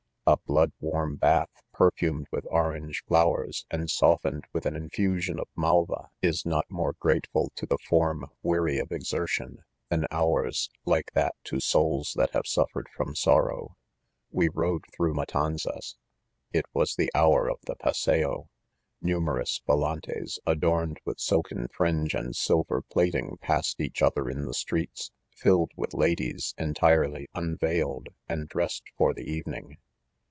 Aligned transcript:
"A 0.27 0.37
blood 0.37 0.71
warm 0.79 1.17
bath, 1.17 1.49
perfumed 1.73 2.27
with 2.31 2.45
orange 2.49 3.03
flowers, 3.05 3.65
and 3.71 3.89
softened 3.89 4.45
with 4.53 4.65
an 4.67 4.75
infusion 4.77 5.39
of 5.39 5.47
anal 5.57 5.85
va, 5.87 6.09
is 6.21 6.45
not 6.45 6.69
more 6.69 6.93
grateful 6.99 7.51
to 7.55 7.65
the 7.65 7.79
form 7.89 8.27
weary 8.43 8.77
of 8.79 8.91
exertion, 8.93 9.63
than 9.89 10.05
hours 10.11 10.69
like 10.85 11.11
that 11.15 11.33
to 11.45 11.59
souls 11.59 12.13
thai 12.15 12.27
have 12.33 12.45
suffered 12.45 12.87
from 12.95 13.13
soirow," 13.15 13.75
We 14.31 14.47
rode 14.47 14.85
through 14.95 15.15
Matanzas 15.15 15.95
;■— 15.15 15.95
it 16.53 16.65
was 16.73 16.95
the 16.95 17.11
hour 17.15 17.51
o( 17.51 17.57
the 17.65 17.75
pas&eo. 17.75 18.47
N 19.03 19.09
u 19.09 19.17
in 19.17 19.27
er 19.27 19.33
o 19.37 19.39
u 19.39 19.41
s 19.41 19.59
vol 19.67 19.85
antes 19.85 20.37
ad 20.47 20.63
orn 20.63 20.91
ed 20.91 20.97
with 21.03 21.19
silken 21.19 21.67
fringe 21.75 22.13
and 22.13 22.35
silver 22.37 22.81
plating 22.83 23.35
pass 23.41 23.75
ed 23.77 23.83
each 23.83 24.01
other 24.03 24.29
in 24.29 24.45
the 24.45 24.53
streets, 24.53 25.11
filled 25.35 25.71
with 25.75 25.93
ladies 25.95 26.53
entirely 26.59 27.27
unveiled 27.33 28.09
and 28.29 28.47
dressed 28.47 28.83
for 28.95 29.13
the 29.13 29.29
evening. 29.29 29.77